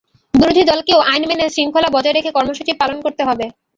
[0.33, 3.45] বিরোধী দলকেও আইন মেনে শৃঙ্খলা বজায় রেখে কর্মসূচি পালন করতে হবে।